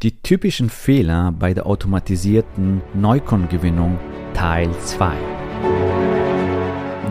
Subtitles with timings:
[0.00, 3.98] Die typischen Fehler bei der automatisierten Neukundengewinnung
[4.32, 5.10] Teil 2.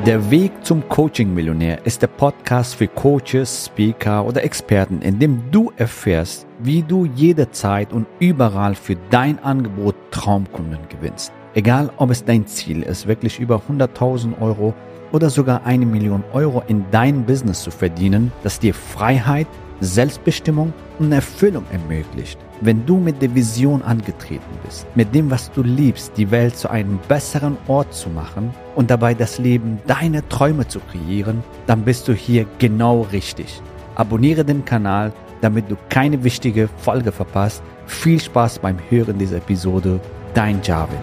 [0.06, 5.74] Der Weg zum Coaching-Millionär ist der Podcast für Coaches, Speaker oder Experten, in dem du
[5.76, 11.34] erfährst, wie du jederzeit und überall für dein Angebot Traumkunden gewinnst.
[11.56, 14.74] Egal, ob es dein Ziel ist, wirklich über 100.000 Euro
[15.12, 19.48] oder sogar eine Million Euro in dein Business zu verdienen, das dir Freiheit,
[19.82, 22.47] Selbstbestimmung und Erfüllung ermöglicht.
[22.60, 26.72] Wenn du mit der Vision angetreten bist, mit dem, was du liebst, die Welt zu
[26.72, 32.08] einem besseren Ort zu machen und dabei das Leben deiner Träume zu kreieren, dann bist
[32.08, 33.62] du hier genau richtig.
[33.94, 37.62] Abonniere den Kanal, damit du keine wichtige Folge verpasst.
[37.86, 40.00] Viel Spaß beim Hören dieser Episode.
[40.34, 40.98] Dein Javid.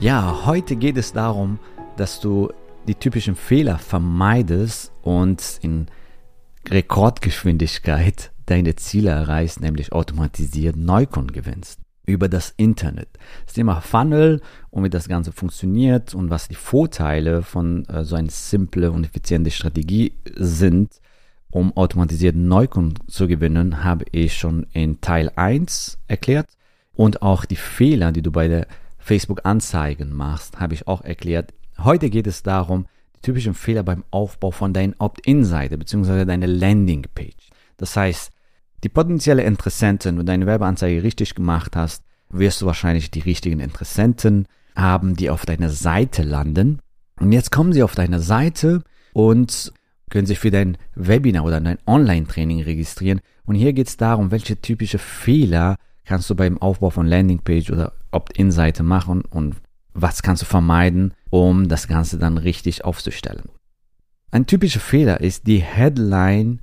[0.00, 1.58] Ja, heute geht es darum,
[1.98, 2.48] dass du
[2.88, 5.88] die typischen Fehler vermeidest und in
[6.68, 11.80] Rekordgeschwindigkeit deine Ziele erreichst, nämlich automatisiert Neukunden gewinnst.
[12.04, 13.08] Über das Internet.
[13.44, 18.16] Das Thema Funnel und wie das Ganze funktioniert und was die Vorteile von äh, so
[18.16, 21.00] einer simple und effiziente Strategie sind,
[21.50, 26.48] um automatisierten Neukunden zu gewinnen, habe ich schon in Teil 1 erklärt.
[26.92, 28.66] Und auch die Fehler, die du bei der
[28.98, 31.54] Facebook-Anzeigen machst, habe ich auch erklärt.
[31.78, 32.86] Heute geht es darum,
[33.22, 36.24] typischen Fehler beim Aufbau von deiner Opt-in-Seite bzw.
[36.24, 37.50] deiner Landing-Page.
[37.76, 38.30] Das heißt,
[38.84, 43.60] die potenzielle Interessenten, wenn du deine Werbeanzeige richtig gemacht hast, wirst du wahrscheinlich die richtigen
[43.60, 46.80] Interessenten haben, die auf deiner Seite landen.
[47.20, 49.72] Und jetzt kommen sie auf deine Seite und
[50.10, 53.20] können sich für dein Webinar oder dein Online-Training registrieren.
[53.44, 57.92] Und hier geht es darum, welche typische Fehler kannst du beim Aufbau von Landingpage oder
[58.10, 59.56] Opt-in-Seite machen und
[59.94, 63.48] was kannst du vermeiden, um das Ganze dann richtig aufzustellen.
[64.30, 66.60] Ein typischer Fehler ist, die Headline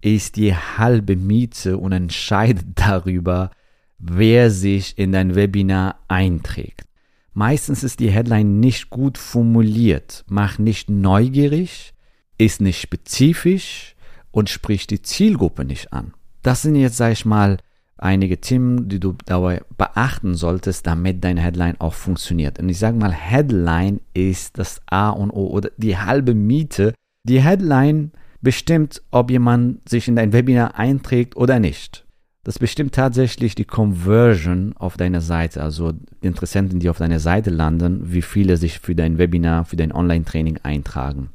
[0.00, 3.50] ist die halbe Miete und entscheidet darüber,
[3.98, 6.86] wer sich in dein Webinar einträgt.
[7.32, 11.92] Meistens ist die Headline nicht gut formuliert, macht nicht neugierig,
[12.38, 13.94] ist nicht spezifisch
[14.30, 16.14] und spricht die Zielgruppe nicht an.
[16.42, 17.58] Das sind jetzt, sag ich mal,
[18.02, 22.58] einige Themen, die du dabei beachten solltest, damit deine Headline auch funktioniert.
[22.58, 26.94] Und ich sage mal, Headline ist das A und O oder die halbe Miete.
[27.24, 32.06] Die Headline bestimmt, ob jemand sich in dein Webinar einträgt oder nicht.
[32.42, 38.12] Das bestimmt tatsächlich die Conversion auf deiner Seite, also Interessenten, die auf deiner Seite landen,
[38.12, 41.28] wie viele sich für dein Webinar, für dein Online-Training eintragen.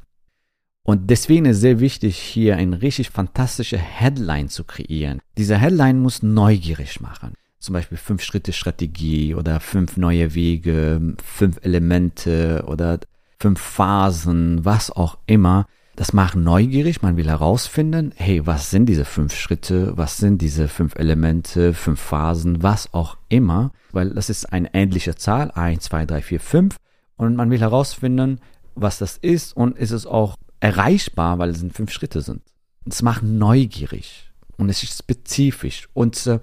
[0.86, 5.20] Und deswegen ist sehr wichtig, hier eine richtig fantastische Headline zu kreieren.
[5.36, 7.34] Diese Headline muss neugierig machen.
[7.58, 13.00] Zum Beispiel fünf Schritte Strategie oder fünf neue Wege, fünf Elemente oder
[13.40, 15.66] fünf Phasen, was auch immer.
[15.96, 17.02] Das macht neugierig.
[17.02, 19.96] Man will herausfinden, hey, was sind diese fünf Schritte?
[19.96, 23.72] Was sind diese fünf Elemente, fünf Phasen, was auch immer?
[23.90, 25.50] Weil das ist eine ähnliche Zahl.
[25.50, 26.76] eins, zwei, drei, vier, fünf.
[27.16, 28.38] Und man will herausfinden,
[28.76, 32.42] was das ist und ist es auch erreichbar, weil es in fünf Schritte sind.
[32.88, 36.40] Es macht neugierig und es ist spezifisch und äh,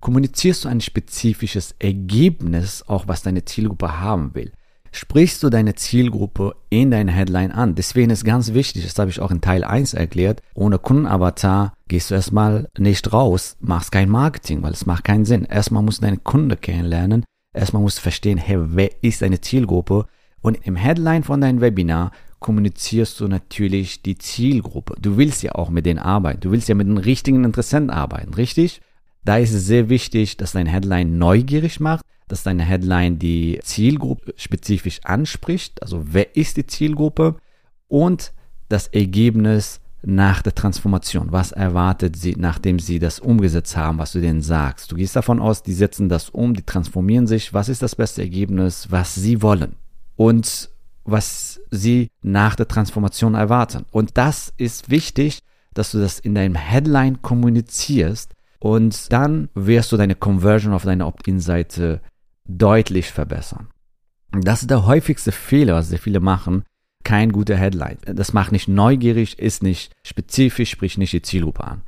[0.00, 4.52] kommunizierst du ein spezifisches Ergebnis, auch was deine Zielgruppe haben will.
[4.92, 7.76] Sprichst du deine Zielgruppe in deiner Headline an.
[7.76, 12.10] Deswegen ist ganz wichtig, das habe ich auch in Teil 1 erklärt, ohne Kundenavatar gehst
[12.10, 15.44] du erstmal nicht raus, machst kein Marketing, weil es macht keinen Sinn.
[15.44, 20.06] Erstmal musst du deine Kunde kennenlernen, erstmal musst du verstehen, hey, wer ist deine Zielgruppe?
[20.42, 24.96] Und im Headline von deinem Webinar kommunizierst du natürlich die Zielgruppe.
[25.00, 26.40] Du willst ja auch mit denen arbeiten.
[26.40, 28.80] Du willst ja mit den richtigen Interessenten arbeiten, richtig?
[29.24, 34.34] Da ist es sehr wichtig, dass dein Headline neugierig macht, dass deine Headline die Zielgruppe
[34.36, 35.82] spezifisch anspricht.
[35.82, 37.36] Also wer ist die Zielgruppe?
[37.88, 38.32] Und
[38.68, 41.32] das Ergebnis nach der Transformation.
[41.32, 44.90] Was erwartet sie, nachdem sie das umgesetzt haben, was du denen sagst?
[44.90, 47.52] Du gehst davon aus, die setzen das um, die transformieren sich.
[47.52, 49.76] Was ist das beste Ergebnis, was sie wollen?
[50.16, 50.70] Und
[51.04, 53.84] was sie nach der Transformation erwarten.
[53.90, 55.40] Und das ist wichtig,
[55.74, 61.06] dass du das in deinem Headline kommunizierst und dann wirst du deine Conversion auf deiner
[61.06, 62.00] Opt-in-Seite
[62.46, 63.68] deutlich verbessern.
[64.32, 66.64] Das ist der häufigste Fehler, was sehr viele machen.
[67.02, 67.96] Kein guter Headline.
[68.04, 71.82] Das macht nicht neugierig, ist nicht spezifisch, spricht nicht die Zielgruppe an.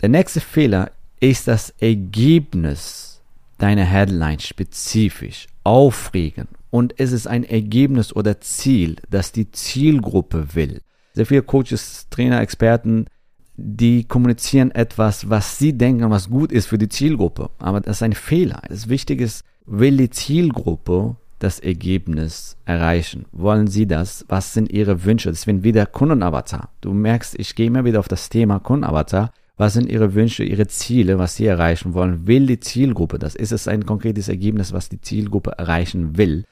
[0.00, 3.22] Der nächste Fehler ist das Ergebnis
[3.58, 10.80] deiner Headline spezifisch, aufregend und es ist ein Ergebnis oder Ziel, das die Zielgruppe will.
[11.14, 13.06] Sehr viele Coaches, Trainer, Experten,
[13.56, 17.50] die kommunizieren etwas, was sie denken, was gut ist für die Zielgruppe.
[17.58, 18.62] Aber das ist ein Fehler.
[18.68, 23.26] Das Wichtige ist, will die Zielgruppe das Ergebnis erreichen?
[23.32, 24.24] Wollen Sie das?
[24.28, 25.30] Was sind Ihre Wünsche?
[25.30, 26.70] Deswegen wieder Kundenavatar.
[26.80, 29.32] Du merkst, ich gehe immer wieder auf das Thema Kundenavatar.
[29.56, 32.26] Was sind Ihre Wünsche, Ihre Ziele, was Sie erreichen wollen?
[32.26, 33.34] Will die Zielgruppe das?
[33.34, 36.44] Ist es ein konkretes Ergebnis, was die Zielgruppe erreichen will?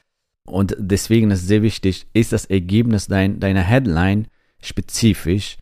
[0.49, 4.27] Und deswegen ist es sehr wichtig, ist das Ergebnis dein, deiner Headline
[4.61, 5.57] spezifisch,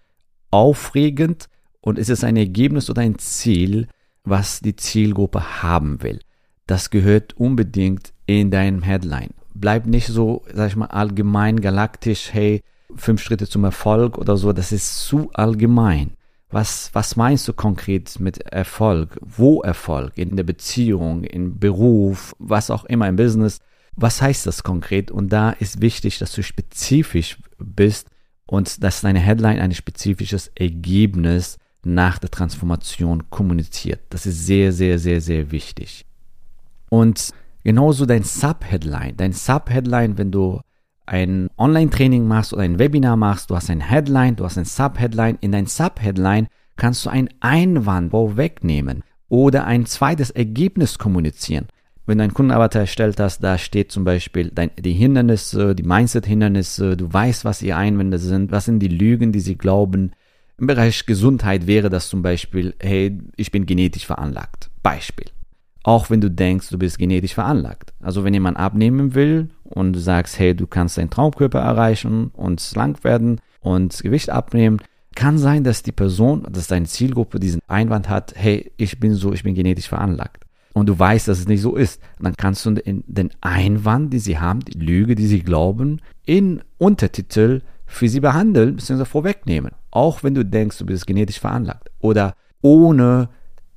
[0.52, 1.50] aufregend
[1.82, 3.88] und ist es ein Ergebnis oder ein Ziel,
[4.24, 6.20] was die Zielgruppe haben will?
[6.66, 9.30] Das gehört unbedingt in deinem Headline.
[9.54, 12.62] Bleib nicht so, sag ich mal, allgemein galaktisch, hey,
[12.96, 16.12] fünf Schritte zum Erfolg oder so, das ist zu allgemein.
[16.50, 19.18] Was, was meinst du konkret mit Erfolg?
[19.22, 20.18] Wo Erfolg?
[20.18, 23.60] In der Beziehung, im Beruf, was auch immer, im Business.
[23.98, 25.10] Was heißt das konkret?
[25.10, 28.08] Und da ist wichtig, dass du spezifisch bist
[28.46, 34.02] und dass deine Headline ein spezifisches Ergebnis nach der Transformation kommuniziert.
[34.10, 36.06] Das ist sehr, sehr, sehr, sehr wichtig.
[36.90, 37.32] Und
[37.64, 39.18] genauso dein Subheadline.
[39.18, 40.62] Dein Subheadline, wenn du
[41.08, 45.40] ein Online-Training machst oder ein Webinar machst, du hast ein Headline, du hast ein Subheadline.
[45.42, 51.68] In dein Subheadline kannst du einen Einwand wegnehmen oder ein zweites Ergebnis kommunizieren.
[52.08, 56.98] Wenn du einen Kundenavatar erstellt hast, da steht zum Beispiel dein, die Hindernisse, die Mindset-Hindernisse,
[56.98, 60.14] du weißt, was die Einwände sind, was sind die Lügen, die sie glauben.
[60.58, 64.72] Im Bereich Gesundheit wäre das zum Beispiel, hey, ich bin genetisch veranlagt.
[64.82, 65.28] Beispiel
[65.88, 67.94] auch wenn du denkst, du bist genetisch veranlagt.
[68.02, 72.60] Also wenn jemand abnehmen will und du sagst, hey, du kannst deinen Traumkörper erreichen und
[72.60, 74.82] slank werden und Gewicht abnehmen,
[75.16, 79.32] kann sein, dass die Person, dass deine Zielgruppe diesen Einwand hat, hey, ich bin so,
[79.32, 80.44] ich bin genetisch veranlagt.
[80.78, 82.00] Und du weißt, dass es nicht so ist.
[82.20, 87.62] dann kannst du den Einwand, die sie haben, die Lüge, die sie glauben, in Untertitel
[87.88, 89.06] für sie behandeln bzw.
[89.06, 89.72] vorwegnehmen.
[89.90, 91.90] Auch wenn du denkst, du bist genetisch veranlagt.
[92.00, 93.30] Oder ohne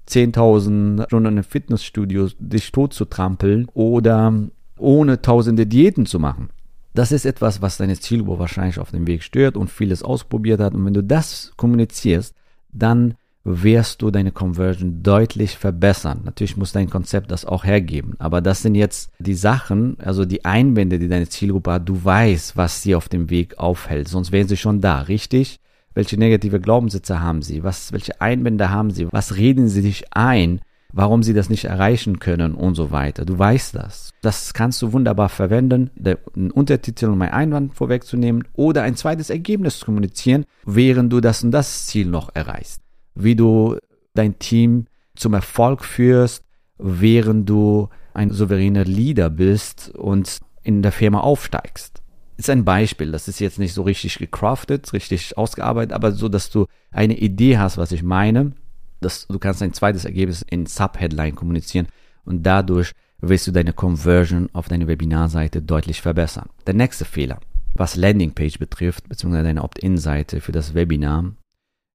[0.08, 4.34] 10.000 Stunden im Fitnessstudio dich tot zu trampeln oder
[4.76, 6.50] ohne tausende Diäten zu machen.
[6.92, 10.74] Das ist etwas, was deine Zielgruppe wahrscheinlich auf dem Weg stört und vieles ausprobiert hat.
[10.74, 12.34] Und wenn du das kommunizierst,
[12.72, 13.14] dann
[13.44, 16.20] wirst du deine Conversion deutlich verbessern.
[16.24, 18.14] Natürlich muss dein Konzept das auch hergeben.
[18.18, 21.88] Aber das sind jetzt die Sachen, also die Einwände, die deine Zielgruppe hat.
[21.88, 24.08] Du weißt, was sie auf dem Weg aufhält.
[24.08, 25.58] Sonst wären sie schon da, richtig?
[25.94, 27.64] Welche negative Glaubenssätze haben sie?
[27.64, 29.08] Was, welche Einwände haben sie?
[29.10, 30.60] Was reden sie sich ein?
[30.92, 33.24] Warum sie das nicht erreichen können und so weiter.
[33.24, 34.10] Du weißt das.
[34.22, 35.90] Das kannst du wunderbar verwenden,
[36.34, 41.44] einen Untertitel um einen Einwand vorwegzunehmen oder ein zweites Ergebnis zu kommunizieren, während du das
[41.44, 42.82] und das Ziel noch erreichst.
[43.22, 43.76] Wie du
[44.14, 46.44] dein Team zum Erfolg führst,
[46.78, 52.00] während du ein souveräner Leader bist und in der Firma aufsteigst
[52.40, 53.12] ist ein Beispiel.
[53.12, 57.58] Das ist jetzt nicht so richtig gecraftet, richtig ausgearbeitet, aber so, dass du eine Idee
[57.58, 58.52] hast, was ich meine.
[59.00, 61.86] Dass du kannst ein zweites Ergebnis in Subheadline kommunizieren
[62.24, 66.48] und dadurch wirst du deine Conversion auf deine Webinarseite deutlich verbessern.
[66.66, 67.38] Der nächste Fehler,
[67.74, 71.32] was Landingpage betrifft, beziehungsweise deine Opt-in-Seite für das Webinar,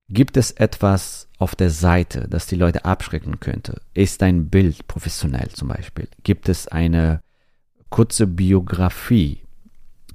[0.10, 3.82] gibt es etwas auf der Seite, das die Leute abschrecken könnte?
[3.94, 6.08] Ist dein Bild professionell zum Beispiel?
[6.24, 7.22] Gibt es eine
[7.90, 9.46] kurze Biografie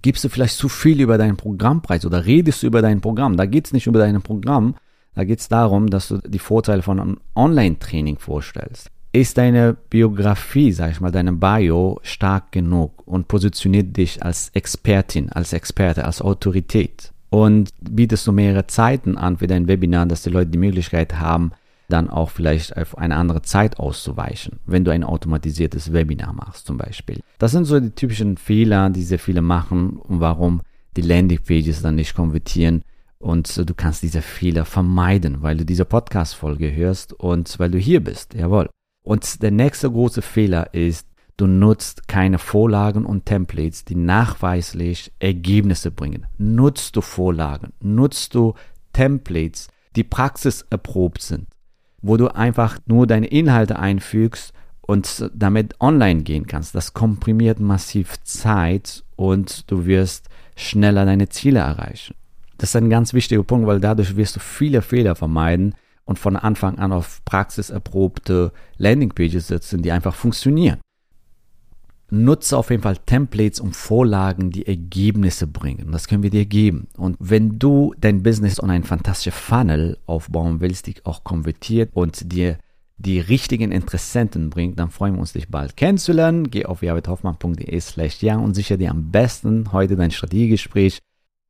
[0.03, 3.37] gibst du vielleicht zu viel über deinen Programmpreis oder redest du über dein Programm.
[3.37, 4.75] Da geht es nicht über dein Programm,
[5.15, 8.91] da geht es darum, dass du die Vorteile von einem Online-Training vorstellst.
[9.13, 15.31] Ist deine Biografie, sag ich mal, deine Bio stark genug und positioniert dich als Expertin,
[15.31, 17.13] als Experte, als Autorität?
[17.31, 21.53] Und bietest du mehrere Zeiten an für dein Webinar, dass die Leute die Möglichkeit haben,
[21.89, 26.77] dann auch vielleicht auf eine andere Zeit auszuweichen, wenn du ein automatisiertes Webinar machst zum
[26.77, 27.21] Beispiel.
[27.39, 30.63] Das sind so die typischen Fehler, die sehr viele machen und warum
[30.97, 32.83] die Landingpages dann nicht konvertieren
[33.21, 38.03] und du kannst diese Fehler vermeiden, weil du diese Podcast-Folge hörst und weil du hier
[38.03, 38.35] bist.
[38.35, 38.69] Jawohl.
[39.03, 41.07] Und der nächste große Fehler ist,
[41.37, 46.27] du nutzt keine Vorlagen und Templates, die nachweislich Ergebnisse bringen.
[46.39, 48.55] Nutzt du Vorlagen, nutzt du
[48.93, 51.47] Templates, die praxiserprobt sind
[52.03, 56.75] wo du einfach nur deine Inhalte einfügst und damit online gehen kannst.
[56.75, 62.15] Das komprimiert massiv Zeit und du wirst schneller deine Ziele erreichen.
[62.59, 66.37] Das ist ein ganz wichtiger Punkt, weil dadurch wirst du viele Fehler vermeiden und von
[66.37, 70.81] Anfang an auf praxiserprobte Landingpages setzen, die einfach funktionieren
[72.11, 75.93] nutze auf jeden Fall Templates und Vorlagen, die Ergebnisse bringen.
[75.93, 76.89] Das können wir dir geben.
[76.97, 82.33] Und wenn du dein Business und ein fantastisches Funnel aufbauen willst, die auch konvertiert und
[82.33, 82.59] dir
[82.99, 86.51] die richtigen Interessenten bringt, dann freuen wir uns, dich bald kennenzulernen.
[86.51, 90.99] Geh auf javidhoffmann.de slash ja und sicher dir am besten heute dein Strategiegespräch.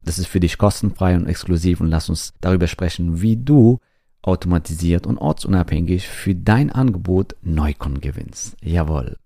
[0.03, 3.79] Das ist für dich kostenfrei und exklusiv und lass uns darüber sprechen, wie du
[4.23, 8.57] automatisiert und ortsunabhängig für dein Angebot Neukunden gewinnst.
[8.63, 9.17] Jawohl.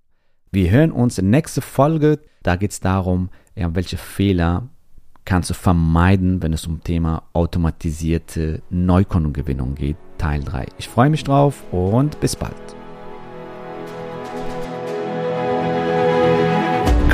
[0.54, 2.20] Wir hören uns in der nächsten Folge.
[2.44, 4.68] Da geht es darum, ja, welche Fehler
[5.24, 9.96] kannst du vermeiden, wenn es um Thema automatisierte Neukundengewinnung geht.
[10.16, 10.66] Teil 3.
[10.78, 12.54] Ich freue mich drauf und bis bald.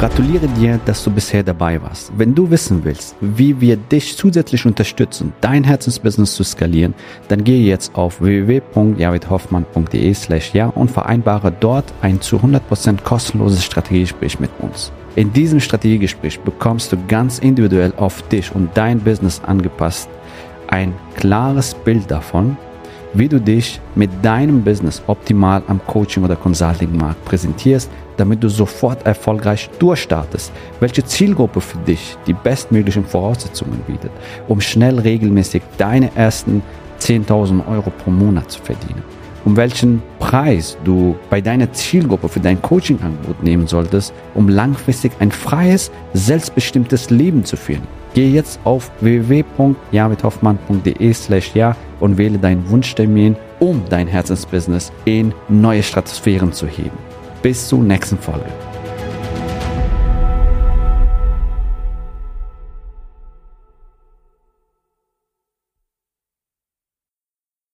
[0.01, 2.11] Gratuliere dir, dass du bisher dabei warst.
[2.17, 6.95] Wenn du wissen willst, wie wir dich zusätzlich unterstützen, dein Herzensbusiness zu skalieren,
[7.29, 14.41] dann gehe jetzt auf www.javidhoffmann.de slash ja und vereinbare dort ein zu 100% kostenloses Strategiegespräch
[14.41, 14.91] mit uns.
[15.17, 20.09] In diesem Strategiegespräch bekommst du ganz individuell auf dich und dein Business angepasst
[20.69, 22.57] ein klares Bild davon,
[23.15, 29.05] wie du dich mit deinem Business optimal am Coaching- oder Consulting-Markt präsentierst, damit du sofort
[29.07, 34.11] erfolgreich durchstartest, welche Zielgruppe für dich die bestmöglichen Voraussetzungen bietet,
[34.47, 36.63] um schnell regelmäßig deine ersten
[37.01, 39.03] 10.000 Euro pro Monat zu verdienen,
[39.45, 45.33] um welchen Preis du bei deiner Zielgruppe für dein Coaching-Angebot nehmen solltest, um langfristig ein
[45.33, 48.00] freies, selbstbestimmtes Leben zu führen.
[48.15, 55.83] Geh jetzt auf www.javidhoffmann.de slash ja und wähle deinen Wunschtermin, um dein Herzensbusiness in neue
[55.83, 56.99] Stratosphären zu heben.
[57.43, 58.51] Bis zur nächsten Folge.